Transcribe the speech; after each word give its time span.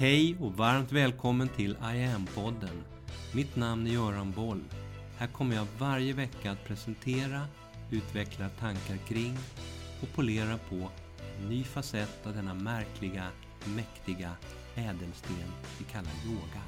Hej 0.00 0.36
och 0.40 0.52
varmt 0.52 0.92
välkommen 0.92 1.48
till 1.48 1.70
I 1.70 2.04
am-podden. 2.04 2.82
Mitt 3.34 3.56
namn 3.56 3.86
är 3.86 3.90
Göran 3.90 4.32
Boll. 4.32 4.64
Här 5.18 5.26
kommer 5.26 5.56
jag 5.56 5.66
varje 5.78 6.12
vecka 6.12 6.50
att 6.50 6.64
presentera, 6.64 7.46
utveckla 7.90 8.48
tankar 8.48 8.96
kring 8.96 9.36
och 10.02 10.08
polera 10.14 10.58
på 10.58 10.90
en 11.38 11.48
ny 11.48 11.64
facett 11.64 12.26
av 12.26 12.34
denna 12.34 12.54
märkliga, 12.54 13.26
mäktiga 13.76 14.32
ädelsten 14.74 15.36
vi 15.78 15.84
kallar 15.84 16.12
yoga. 16.26 16.62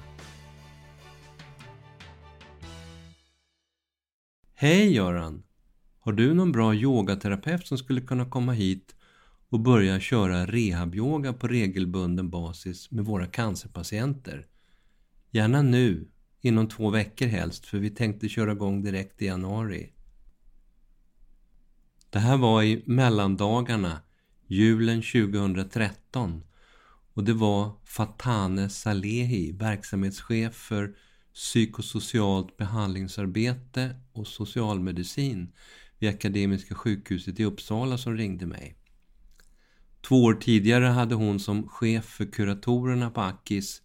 Hej 4.54 4.94
Göran! 4.94 5.42
Har 6.00 6.12
du 6.12 6.34
någon 6.34 6.52
bra 6.52 6.74
yogaterapeut 6.74 7.66
som 7.66 7.78
skulle 7.78 8.00
kunna 8.00 8.24
komma 8.24 8.52
hit 8.52 8.94
och 9.52 9.60
börja 9.60 10.00
köra 10.00 10.46
rehabyoga 10.46 11.32
på 11.32 11.48
regelbunden 11.48 12.30
basis 12.30 12.90
med 12.90 13.04
våra 13.04 13.26
cancerpatienter? 13.26 14.46
Gärna 15.30 15.62
nu, 15.62 16.08
inom 16.40 16.68
två 16.68 16.90
veckor 16.90 17.26
helst, 17.26 17.66
för 17.66 17.78
vi 17.78 17.90
tänkte 17.90 18.28
köra 18.28 18.52
igång 18.52 18.82
direkt 18.82 19.22
i 19.22 19.26
januari. 19.26 19.92
Det 22.10 22.18
här 22.18 22.36
var 22.36 22.62
i 22.62 22.82
mellandagarna, 22.86 24.00
julen 24.46 25.02
2013 25.02 26.42
och 27.14 27.24
det 27.24 27.34
var 27.34 27.72
Fatane 27.84 28.68
Salehi, 28.68 29.52
verksamhetschef 29.52 30.54
för 30.54 30.94
psykosocialt 31.34 32.56
behandlingsarbete 32.56 33.96
och 34.12 34.26
socialmedicin 34.26 35.52
vid 35.98 36.10
Akademiska 36.10 36.74
sjukhuset 36.74 37.40
i 37.40 37.44
Uppsala 37.44 37.98
som 37.98 38.16
ringde 38.16 38.46
mig. 38.46 38.78
Två 40.08 40.24
år 40.24 40.34
tidigare 40.34 40.84
hade 40.84 41.14
hon 41.14 41.40
som 41.40 41.68
chef 41.68 42.04
för 42.04 42.24
kuratorerna 42.24 43.10
på 43.10 43.20
Akis 43.20 43.82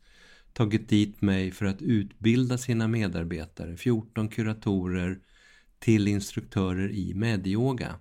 tagit 0.54 0.90
dit 0.90 1.22
mig 1.22 1.52
för 1.52 1.66
att 1.66 1.82
utbilda 1.82 2.58
sina 2.58 2.88
medarbetare, 2.88 3.78
14 3.78 4.30
kuratorer, 4.30 5.20
till 5.80 6.08
instruktörer 6.08 6.92
i 6.92 7.14
medyoga. 7.14 7.96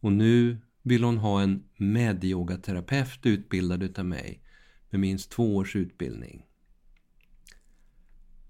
Och 0.00 0.12
nu 0.12 0.58
vill 0.82 1.04
hon 1.04 1.18
ha 1.18 1.42
en 1.42 1.64
medyogaterapeut 1.76 3.26
utbildad 3.26 3.82
utav 3.82 4.04
mig 4.04 4.42
med 4.90 5.00
minst 5.00 5.30
två 5.30 5.56
års 5.56 5.76
utbildning. 5.76 6.46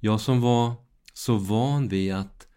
Jag 0.01 0.21
som 0.21 0.41
var 0.41 0.75
så 1.13 1.37
van 1.37 1.89
vid 1.89 2.15
att 2.15 2.49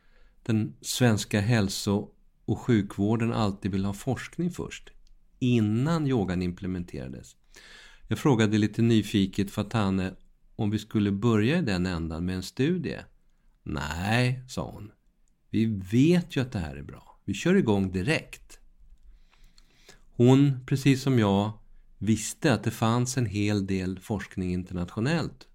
den 0.44 0.75
svenska 0.81 1.40
hälso 1.40 2.09
och 2.46 2.59
sjukvården 2.59 3.34
alltid 3.34 3.72
vill 3.72 3.86
ha 3.86 3.94
forskning 3.94 4.52
först, 4.52 4.92
innan 5.42 6.08
yogan 6.08 6.42
implementerades. 6.42 7.36
Jag 8.08 8.20
frågade 8.20 8.58
lite 8.58 8.81
nyfiket 8.81 9.52
Fatane 9.52 10.14
om 10.56 10.70
vi 10.70 10.80
skulle 10.80 11.11
börja 11.11 11.58
i 11.58 11.61
den 11.61 11.86
ändan 11.86 12.25
med 12.25 12.36
en 12.36 12.44
studie. 12.44 13.00
Nej, 13.64 14.44
sa 14.47 14.72
hon. 14.72 14.92
Vi 15.50 15.66
vet 15.92 16.36
ju 16.36 16.42
att 16.42 16.52
det 16.52 16.59
här 16.59 16.75
är 16.75 16.84
bra. 16.84 17.19
Vi 17.25 17.34
kör 17.34 17.56
igång 17.56 17.92
direkt. 17.92 18.59
Hon, 20.16 20.66
precis 20.66 21.02
som 21.02 21.19
jag, 21.19 21.52
visste 21.97 22.53
att 22.53 22.64
det 22.64 22.72
fanns 22.72 23.17
en 23.17 23.25
hel 23.25 23.67
del 23.67 24.00
forskning 24.00 24.53
internationellt. 24.53 25.47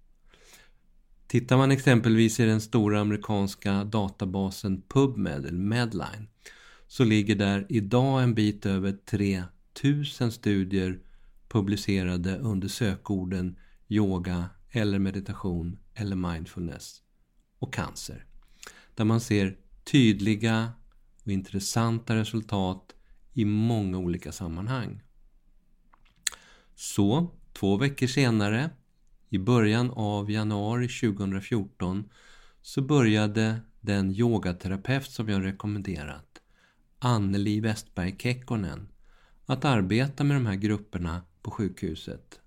Tittar 1.27 1.57
man 1.57 1.71
exempelvis 1.71 2.39
i 2.39 2.45
den 2.45 2.61
stora 2.61 2.99
amerikanska 2.99 3.83
databasen 3.83 4.81
PubMed, 4.81 5.45
eller 5.45 5.51
Medline, 5.51 6.27
så 6.87 7.03
ligger 7.03 7.35
där 7.35 7.65
idag 7.69 8.23
en 8.23 8.33
bit 8.33 8.65
över 8.65 8.91
tusen 9.81 10.31
studier 10.31 10.99
publicerade 11.47 12.37
under 12.37 12.67
sökorden 12.67 13.59
yoga 13.87 14.49
eller 14.71 14.99
meditation 14.99 15.79
eller 15.93 16.15
mindfulness 16.15 17.01
och 17.59 17.73
cancer. 17.73 18.25
Där 18.95 19.05
man 19.05 19.21
ser 19.21 19.57
tydliga 19.83 20.71
och 21.23 21.31
intressanta 21.31 22.15
resultat 22.15 22.95
i 23.33 23.45
många 23.45 23.97
olika 23.97 24.31
sammanhang. 24.31 25.01
Så, 26.75 27.31
två 27.53 27.77
veckor 27.77 28.07
senare, 28.07 28.69
i 29.29 29.37
början 29.37 29.91
av 29.91 30.31
januari 30.31 30.87
2014, 30.87 32.09
så 32.61 32.81
började 32.81 33.59
den 33.81 34.11
yogaterapeut 34.11 35.11
som 35.11 35.29
jag 35.29 35.45
rekommenderat, 35.45 36.41
Anneli 36.99 37.59
Westberg 37.59 38.15
Kekkonen, 38.19 38.87
att 39.49 39.65
arbeta 39.65 40.23
med 40.23 40.35
de 40.35 40.45
här 40.45 40.55
grupperna 40.55 41.21
på 41.41 41.51
sjukhuset. 41.51 42.39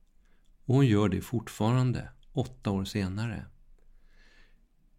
Och 0.65 0.75
hon 0.75 0.87
gör 0.87 1.09
det 1.09 1.21
fortfarande, 1.21 2.09
åtta 2.33 2.71
år 2.71 2.85
senare. 2.85 3.45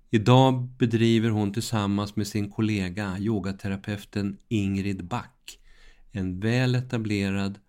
Idag 0.09 0.69
bedriver 0.77 1.29
hon 1.29 1.53
tillsammans 1.53 2.15
med 2.15 2.27
sin 2.27 2.51
kollega 2.51 3.17
yogaterapeuten 3.19 4.37
Ingrid 4.47 5.05
Back 5.05 5.59
en 6.11 6.39
väl 6.39 6.75
etablerad 6.75 7.59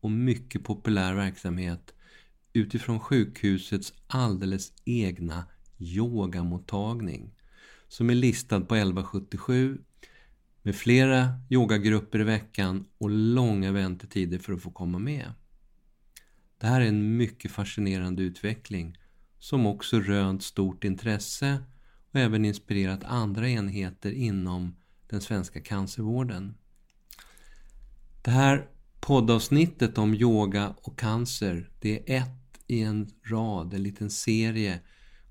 och 0.00 0.10
mycket 0.10 0.64
populär 0.64 1.14
verksamhet 1.14 1.94
utifrån 2.52 3.00
sjukhusets 3.00 3.92
alldeles 4.06 4.72
egna 4.84 5.44
yogamottagning 5.78 7.34
som 7.88 8.10
är 8.10 8.14
listad 8.14 8.60
på 8.60 8.74
1177 8.74 9.78
med 10.62 10.76
flera 10.76 11.28
yogagrupper 11.50 12.20
i 12.20 12.24
veckan 12.24 12.84
och 12.98 13.10
långa 13.10 13.72
väntetider 13.72 14.38
för 14.38 14.52
att 14.52 14.62
få 14.62 14.70
komma 14.70 14.98
med. 14.98 15.32
Det 16.58 16.66
här 16.66 16.80
är 16.80 16.86
en 16.86 17.16
mycket 17.16 17.50
fascinerande 17.50 18.22
utveckling 18.22 18.98
som 19.38 19.66
också 19.66 20.00
rönt 20.00 20.42
stort 20.42 20.84
intresse 20.84 21.62
och 22.10 22.20
även 22.20 22.44
inspirerat 22.44 23.04
andra 23.04 23.48
enheter 23.48 24.12
inom 24.12 24.76
den 25.06 25.20
svenska 25.20 25.60
cancervården. 25.60 26.54
Det 28.22 28.30
här 28.30 28.68
poddavsnittet 29.00 29.98
om 29.98 30.14
yoga 30.14 30.74
och 30.82 30.98
cancer, 30.98 31.70
det 31.80 32.12
är 32.12 32.22
ett 32.22 32.62
i 32.66 32.82
en 32.82 33.10
rad, 33.24 33.74
en 33.74 33.82
liten 33.82 34.10
serie 34.10 34.80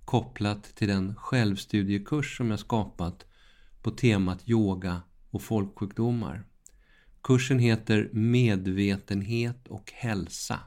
kopplat 0.05 0.63
till 0.63 0.87
den 0.87 1.15
självstudiekurs 1.15 2.37
som 2.37 2.51
jag 2.51 2.59
skapat 2.59 3.25
på 3.81 3.91
temat 3.91 4.49
yoga 4.49 5.01
och 5.31 5.41
folksjukdomar. 5.41 6.43
Kursen 7.23 7.59
heter 7.59 8.09
Medvetenhet 8.13 9.67
och 9.67 9.91
hälsa. 9.95 10.59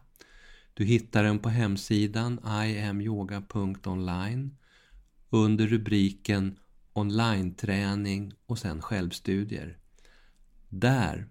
Du 0.74 0.84
hittar 0.84 1.24
den 1.24 1.38
på 1.38 1.48
hemsidan 1.48 2.40
iamyoga.online 2.46 4.56
under 5.30 5.66
rubriken 5.66 6.58
online-träning 6.92 8.32
och 8.46 8.58
sen 8.58 8.82
självstudier. 8.82 9.78
Där 10.68 11.28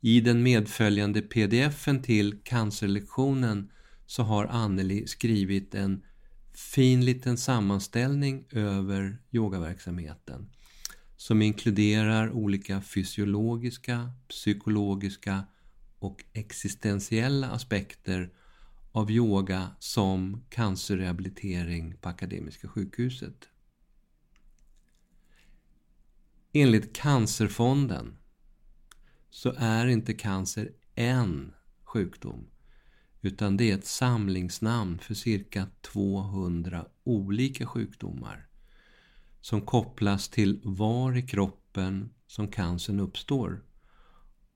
i 0.00 0.20
den 0.20 0.42
medföljande 0.42 1.22
pdfen 1.22 2.02
till 2.02 2.38
cancerlektionen 2.44 3.70
så 4.06 4.22
har 4.22 4.46
Anneli 4.46 5.06
skrivit 5.06 5.74
en 5.74 6.02
fin 6.54 7.04
liten 7.04 7.36
sammanställning 7.36 8.44
över 8.50 9.18
yogaverksamheten 9.32 10.50
som 11.16 11.42
inkluderar 11.42 12.30
olika 12.30 12.80
fysiologiska, 12.80 14.12
psykologiska 14.28 15.44
och 15.98 16.24
existentiella 16.32 17.50
aspekter 17.50 18.32
av 18.92 19.10
yoga 19.10 19.70
som 19.78 20.44
cancerrehabilitering 20.50 21.96
på 21.96 22.08
Akademiska 22.08 22.68
sjukhuset. 22.68 23.48
Enligt 26.52 26.96
Cancerfonden 26.96 28.16
så 29.30 29.54
är 29.56 29.86
inte 29.86 30.12
cancer 30.14 30.72
en 30.94 31.54
sjukdom 31.84 32.46
utan 33.20 33.56
det 33.56 33.70
är 33.70 33.74
ett 33.74 33.86
samlingsnamn 33.86 34.98
för 34.98 35.14
cirka 35.14 35.66
200 35.80 36.86
olika 37.04 37.66
sjukdomar 37.66 38.48
som 39.44 39.60
kopplas 39.60 40.28
till 40.28 40.60
var 40.64 41.16
i 41.16 41.22
kroppen 41.22 42.10
som 42.26 42.48
cancern 42.48 43.00
uppstår. 43.00 43.64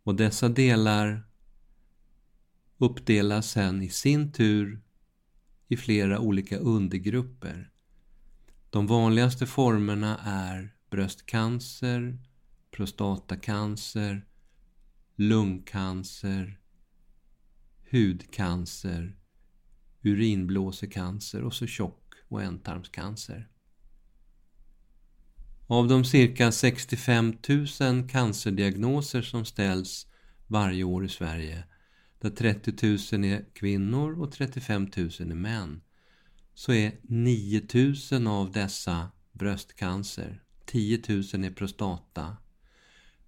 Och 0.03 0.15
dessa 0.15 0.49
delar 0.49 1.29
uppdelas 2.79 3.51
sen 3.51 3.83
i 3.83 3.89
sin 3.89 4.33
tur 4.33 4.83
i 5.69 5.77
flera 5.77 6.19
olika 6.19 6.59
undergrupper. 6.59 7.71
De 8.71 8.87
vanligaste 8.87 9.47
formerna 9.47 10.19
är 10.25 10.75
bröstcancer, 10.91 12.19
prostatacancer, 12.71 14.27
lungcancer, 15.17 16.61
hudcancer, 17.91 19.17
urinblåsecancer 20.03 21.43
och 21.43 21.55
så 21.55 21.67
tjock 21.67 22.15
och 22.29 22.43
ändtarmscancer. 22.43 23.49
Av 25.71 25.89
de 25.89 26.05
cirka 26.05 26.53
65 26.53 27.35
000 27.81 28.09
cancerdiagnoser 28.09 29.23
som 29.23 29.45
ställs 29.45 30.07
varje 30.47 30.85
år 30.85 31.05
i 31.05 31.09
Sverige 31.09 31.65
där 32.21 32.31
30 32.31 33.17
000 33.17 33.25
är 33.25 33.55
kvinnor 33.55 34.23
och 34.23 34.33
35 34.33 34.83
000 34.97 35.11
är 35.21 35.35
män, 35.35 35.81
så 36.55 36.73
är 36.73 36.93
9 37.03 37.63
000 38.13 38.27
av 38.27 38.53
dessa 38.53 39.11
bröstcancer, 39.33 40.43
10 40.67 41.03
000 41.09 41.19
är 41.19 41.51
prostata, 41.51 42.37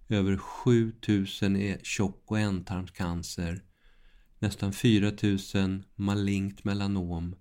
över 0.09 0.37
7 0.37 0.93
000 1.07 1.25
är 1.55 1.83
tjock 1.83 2.23
och 2.25 2.39
ändtarmscancer, 2.39 3.63
nästan 4.39 4.73
4 4.73 5.11
000 5.55 5.83
malignt 5.95 6.63
melanom, 6.63 7.35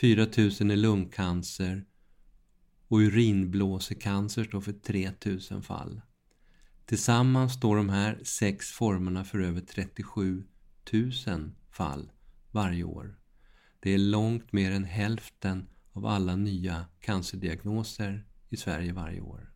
4 0.00 0.24
000 0.24 0.30
är 0.70 0.76
lungcancer 0.76 1.84
och 2.88 2.98
urinblåsecancer 2.98 4.44
står 4.44 4.60
för 4.60 4.72
3000 4.72 5.62
fall. 5.62 6.00
Tillsammans 6.86 7.52
står 7.52 7.76
de 7.76 7.88
här 7.88 8.20
sex 8.24 8.70
formerna 8.70 9.24
för 9.24 9.40
över 9.40 9.60
37 9.60 10.44
000 10.92 11.12
fall 11.70 12.10
varje 12.50 12.84
år. 12.84 13.18
Det 13.80 13.94
är 13.94 13.98
långt 13.98 14.52
mer 14.52 14.70
än 14.70 14.84
hälften 14.84 15.68
av 15.92 16.06
alla 16.06 16.36
nya 16.36 16.84
cancerdiagnoser 17.00 18.26
i 18.48 18.56
Sverige 18.56 18.92
varje 18.92 19.20
år. 19.20 19.52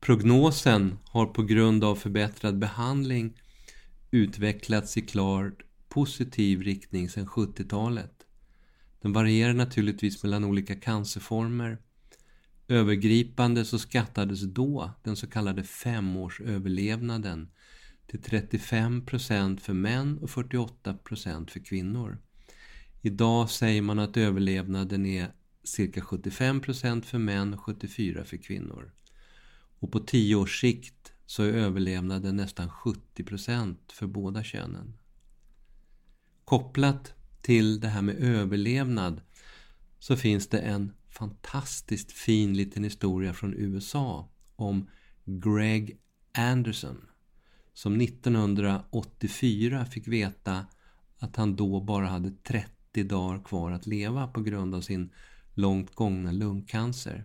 Prognosen 0.00 0.98
har 1.04 1.26
på 1.26 1.42
grund 1.42 1.84
av 1.84 1.96
förbättrad 1.96 2.58
behandling 2.58 3.40
utvecklats 4.10 4.96
i 4.96 5.02
klart 5.02 5.62
positiv 5.88 6.62
riktning 6.62 7.08
sedan 7.08 7.26
70-talet. 7.26 8.15
Den 9.02 9.12
varierar 9.12 9.54
naturligtvis 9.54 10.22
mellan 10.22 10.44
olika 10.44 10.74
cancerformer. 10.74 11.78
Övergripande 12.68 13.64
så 13.64 13.78
skattades 13.78 14.42
då 14.42 14.90
den 15.02 15.16
så 15.16 15.26
kallade 15.26 15.64
femårsöverlevnaden 15.64 17.50
till 18.06 18.20
35% 18.20 19.60
för 19.60 19.72
män 19.72 20.18
och 20.18 20.28
48% 20.28 21.50
för 21.50 21.60
kvinnor. 21.60 22.18
Idag 23.02 23.50
säger 23.50 23.82
man 23.82 23.98
att 23.98 24.16
överlevnaden 24.16 25.06
är 25.06 25.32
cirka 25.64 26.00
75% 26.00 27.02
för 27.02 27.18
män 27.18 27.54
och 27.54 27.60
74% 27.60 28.24
för 28.24 28.36
kvinnor. 28.36 28.92
Och 29.78 29.92
på 29.92 30.00
10 30.00 30.34
års 30.34 30.60
sikt 30.60 31.12
så 31.26 31.42
är 31.42 31.52
överlevnaden 31.52 32.36
nästan 32.36 32.68
70% 32.68 33.76
för 33.92 34.06
båda 34.06 34.42
könen. 34.42 34.94
Kopplat 36.44 37.14
till 37.46 37.80
det 37.80 37.88
här 37.88 38.02
med 38.02 38.16
överlevnad 38.16 39.20
så 39.98 40.16
finns 40.16 40.48
det 40.48 40.58
en 40.58 40.92
fantastiskt 41.08 42.12
fin 42.12 42.56
liten 42.56 42.84
historia 42.84 43.32
från 43.32 43.54
USA 43.54 44.28
om 44.56 44.90
Greg 45.24 46.00
Anderson 46.32 47.06
som 47.72 48.00
1984 48.00 49.84
fick 49.86 50.08
veta 50.08 50.66
att 51.18 51.36
han 51.36 51.56
då 51.56 51.80
bara 51.80 52.06
hade 52.06 52.30
30 52.30 53.04
dagar 53.04 53.44
kvar 53.44 53.70
att 53.70 53.86
leva 53.86 54.26
på 54.26 54.40
grund 54.40 54.74
av 54.74 54.80
sin 54.80 55.10
långt 55.54 55.94
gångna 55.94 56.32
lungcancer. 56.32 57.24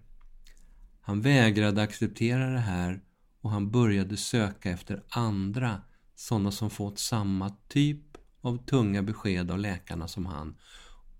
Han 1.01 1.21
vägrade 1.21 1.81
acceptera 1.81 2.49
det 2.49 2.59
här 2.59 3.01
och 3.41 3.51
han 3.51 3.71
började 3.71 4.17
söka 4.17 4.71
efter 4.71 5.03
andra 5.09 5.81
sådana 6.15 6.51
som 6.51 6.69
fått 6.69 6.99
samma 6.99 7.55
typ 7.67 8.10
av 8.41 8.65
tunga 8.65 9.03
besked 9.03 9.51
av 9.51 9.59
läkarna 9.59 10.07
som 10.07 10.25
han 10.25 10.55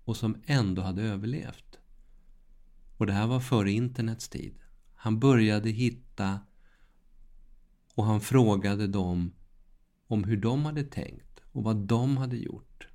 och 0.04 0.16
som 0.16 0.42
ändå 0.46 0.82
hade 0.82 1.02
överlevt. 1.02 1.78
Och 2.96 3.06
det 3.06 3.12
här 3.12 3.26
var 3.26 3.40
före 3.40 3.72
internets 3.72 4.28
tid. 4.28 4.54
Han 4.94 5.20
började 5.20 5.70
hitta 5.70 6.40
och 7.94 8.04
han 8.04 8.20
frågade 8.20 8.86
dem 8.86 9.32
om 10.06 10.24
hur 10.24 10.36
de 10.36 10.64
hade 10.64 10.82
tänkt 10.82 11.40
och 11.52 11.64
vad 11.64 11.76
de 11.76 12.16
hade 12.16 12.36
gjort. 12.36 12.88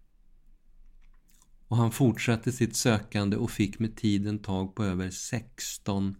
Och 1.68 1.78
han 1.78 1.92
fortsatte 1.92 2.52
sitt 2.52 2.76
sökande 2.76 3.38
och 3.38 3.52
fick 3.52 3.80
med 3.80 3.96
tiden 3.96 4.40
tag 4.40 4.76
på 4.76 4.84
över 4.84 5.10
16 5.10 6.16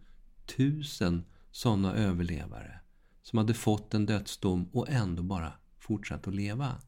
000 0.58 1.24
sådana 1.52 1.94
överlevare 1.94 2.80
som 3.22 3.38
hade 3.38 3.54
fått 3.54 3.94
en 3.94 4.06
dödsdom 4.06 4.70
och 4.74 4.90
ändå 4.90 5.24
bara 5.24 5.54
fortsatt 5.80 6.28
att 6.28 6.36
leva. 6.36 6.82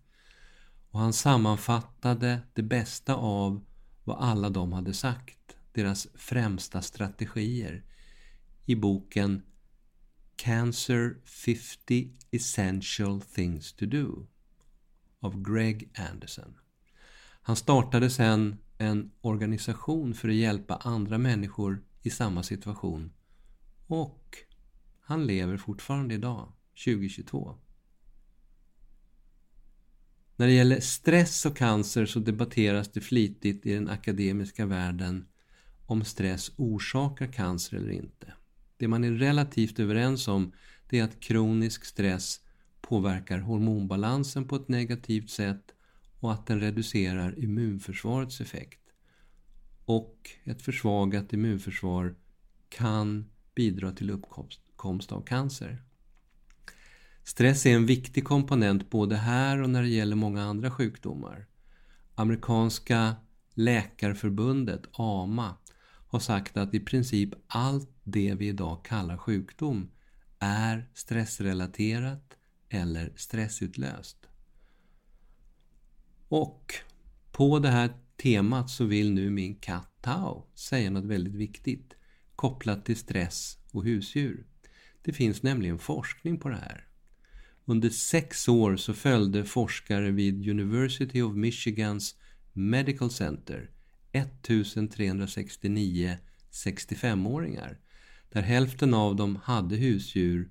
Och 0.91 0.99
han 0.99 1.13
sammanfattade 1.13 2.41
det 2.53 2.63
bästa 2.63 3.15
av 3.15 3.65
vad 4.03 4.17
alla 4.17 4.49
de 4.49 4.73
hade 4.73 4.93
sagt, 4.93 5.57
deras 5.71 6.07
främsta 6.15 6.81
strategier, 6.81 7.83
i 8.65 8.75
boken 8.75 9.41
Cancer 10.35 11.17
50 11.25 12.09
Essential 12.31 13.21
Things 13.21 13.73
to 13.73 13.85
Do 13.85 14.27
av 15.19 15.41
Greg 15.43 15.89
Anderson. 16.09 16.55
Han 17.41 17.55
startade 17.55 18.09
sedan 18.09 18.57
en 18.77 19.11
organisation 19.21 20.13
för 20.13 20.29
att 20.29 20.35
hjälpa 20.35 20.75
andra 20.75 21.17
människor 21.17 21.83
i 22.01 22.09
samma 22.09 22.43
situation 22.43 23.11
och 23.87 24.37
han 25.01 25.27
lever 25.27 25.57
fortfarande 25.57 26.15
idag, 26.15 26.53
2022. 26.85 27.55
När 30.39 30.47
det 30.47 30.53
gäller 30.53 30.79
stress 30.79 31.45
och 31.45 31.57
cancer 31.57 32.05
så 32.05 32.19
debatteras 32.19 32.91
det 32.91 33.01
flitigt 33.01 33.65
i 33.65 33.73
den 33.73 33.89
akademiska 33.89 34.65
världen 34.65 35.27
om 35.85 36.05
stress 36.05 36.51
orsakar 36.55 37.27
cancer 37.27 37.77
eller 37.77 37.91
inte. 37.91 38.33
Det 38.77 38.87
man 38.87 39.03
är 39.03 39.11
relativt 39.11 39.79
överens 39.79 40.27
om 40.27 40.51
det 40.89 40.99
är 40.99 41.03
att 41.03 41.19
kronisk 41.19 41.85
stress 41.85 42.39
påverkar 42.81 43.39
hormonbalansen 43.39 44.47
på 44.47 44.55
ett 44.55 44.67
negativt 44.67 45.29
sätt 45.29 45.75
och 46.19 46.33
att 46.33 46.47
den 46.47 46.59
reducerar 46.59 47.39
immunförsvarets 47.39 48.41
effekt. 48.41 48.81
Och 49.85 50.29
ett 50.43 50.61
försvagat 50.61 51.33
immunförsvar 51.33 52.15
kan 52.69 53.29
bidra 53.55 53.91
till 53.91 54.09
uppkomst 54.09 55.11
av 55.11 55.21
cancer. 55.21 55.83
Stress 57.29 57.65
är 57.65 57.75
en 57.75 57.85
viktig 57.85 58.23
komponent 58.23 58.89
både 58.89 59.15
här 59.15 59.61
och 59.61 59.69
när 59.69 59.81
det 59.81 59.89
gäller 59.89 60.15
många 60.15 60.43
andra 60.43 60.71
sjukdomar. 60.71 61.47
Amerikanska 62.15 63.15
läkarförbundet, 63.53 64.81
AMA, 64.91 65.55
har 66.07 66.19
sagt 66.19 66.57
att 66.57 66.73
i 66.73 66.79
princip 66.79 67.29
allt 67.47 67.89
det 68.03 68.33
vi 68.33 68.47
idag 68.47 68.85
kallar 68.85 69.17
sjukdom 69.17 69.91
är 70.39 70.89
stressrelaterat 70.93 72.33
eller 72.69 73.13
stressutlöst. 73.15 74.17
Och 76.27 76.73
på 77.31 77.59
det 77.59 77.69
här 77.69 77.89
temat 78.23 78.69
så 78.69 78.85
vill 78.85 79.13
nu 79.13 79.29
min 79.29 79.55
katt 79.55 79.91
Tao 80.01 80.47
säga 80.55 80.89
något 80.89 81.05
väldigt 81.05 81.35
viktigt 81.35 81.93
kopplat 82.35 82.85
till 82.85 82.97
stress 82.97 83.57
och 83.71 83.83
husdjur. 83.83 84.45
Det 85.01 85.13
finns 85.13 85.43
nämligen 85.43 85.79
forskning 85.79 86.39
på 86.39 86.49
det 86.49 86.55
här. 86.55 86.88
Under 87.69 87.89
sex 87.89 88.47
år 88.47 88.75
så 88.75 88.93
följde 88.93 89.45
forskare 89.45 90.11
vid 90.11 90.49
University 90.49 91.21
of 91.21 91.35
Michigans 91.35 92.15
Medical 92.53 93.11
Center 93.11 93.69
1369 94.11 96.17
65-åringar 96.51 97.77
där 98.29 98.41
hälften 98.41 98.93
av 98.93 99.15
dem 99.15 99.39
hade 99.43 99.75
husdjur 99.75 100.49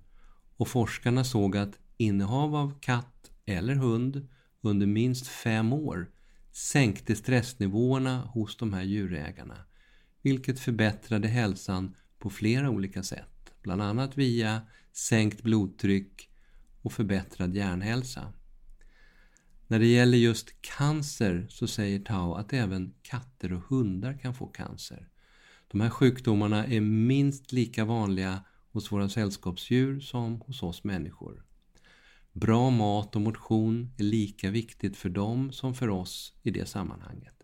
och 0.56 0.68
forskarna 0.68 1.25
såg 1.25 1.56
att 1.56 1.78
innehav 1.96 2.54
av 2.54 2.80
katt 2.80 3.30
eller 3.46 3.75
hund 3.75 4.28
under 4.60 4.87
minst 4.87 5.26
fem 5.26 5.72
år 5.72 6.10
sänkte 6.52 7.16
stressnivåerna 7.16 8.20
hos 8.20 8.56
de 8.56 8.72
här 8.72 8.82
djurägarna 8.82 9.64
vilket 10.22 10.60
förbättrade 10.60 11.28
hälsan 11.28 11.94
på 12.18 12.30
flera 12.30 12.70
olika 12.70 13.02
sätt, 13.02 13.52
bland 13.62 13.82
annat 13.82 14.18
via 14.18 14.62
sänkt 14.92 15.42
blodtryck 15.42 16.27
och 16.88 16.92
förbättrad 16.92 17.54
hjärnhälsa. 17.54 18.33
När 19.66 19.78
det 19.78 19.87
gäller 19.87 20.18
just 20.18 20.62
cancer 20.62 21.47
så 21.50 21.66
säger 21.66 21.99
Tao 21.99 22.35
att 22.35 22.52
även 22.52 22.95
katter 23.02 23.52
och 23.52 23.62
hundar 23.62 24.18
kan 24.18 24.35
få 24.35 24.47
cancer. 24.47 25.09
De 25.68 25.80
här 25.80 25.90
sjukdomarna 25.90 26.66
är 26.66 26.80
minst 26.80 27.52
lika 27.52 27.85
vanliga 27.85 28.45
hos 28.73 28.92
våra 28.92 29.09
sällskapsdjur 29.09 30.00
som 30.00 30.40
hos 30.40 30.62
oss 30.62 30.85
människor. 30.85 31.45
Bra 32.33 32.71
mat 32.71 33.16
och 33.16 33.23
motion 33.23 33.92
är 33.99 34.04
lika 34.04 34.50
viktigt 34.50 34.97
för 34.97 35.09
dem 35.09 35.52
som 35.52 35.75
för 35.75 35.88
oss 35.88 36.35
i 36.42 36.50
det 36.50 36.66
sammanhanget. 36.66 37.42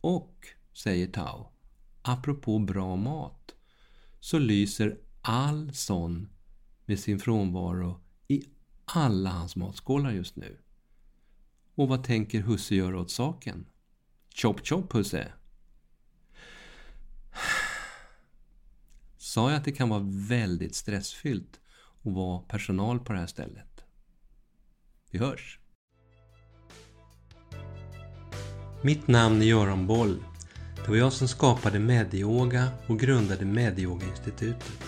Och, 0.00 0.46
säger 0.72 1.06
Tao, 1.06 1.52
apropå 2.02 2.58
bra 2.58 2.96
mat, 2.96 3.54
så 4.20 4.38
lyser 4.38 4.98
all 5.22 5.74
sån 5.74 6.28
med 6.86 6.98
sin 6.98 7.18
frånvaro 7.18 8.00
alla 8.94 9.30
hans 9.30 9.56
matskålar 9.56 10.10
just 10.10 10.36
nu. 10.36 10.58
Och 11.74 11.88
vad 11.88 12.04
tänker 12.04 12.40
husse 12.40 12.74
göra 12.74 13.00
åt 13.00 13.10
saken? 13.10 13.66
Chop 14.34 14.66
chop 14.66 14.94
husse! 14.94 15.32
Sa 19.18 19.50
jag 19.50 19.58
att 19.58 19.64
det 19.64 19.72
kan 19.72 19.88
vara 19.88 20.06
väldigt 20.28 20.74
stressfyllt 20.74 21.60
att 22.02 22.12
vara 22.12 22.38
personal 22.38 23.00
på 23.00 23.12
det 23.12 23.18
här 23.18 23.26
stället? 23.26 23.84
Vi 25.10 25.18
hörs! 25.18 25.58
Mitt 28.82 29.08
namn 29.08 29.42
är 29.42 29.46
Göran 29.46 29.86
Boll. 29.86 30.24
Det 30.76 30.88
var 30.88 30.96
jag 30.96 31.12
som 31.12 31.28
skapade 31.28 31.78
Medyoga 31.78 32.68
och 32.86 33.00
grundade 33.00 33.44
Medyoga-institutet. 33.44 34.87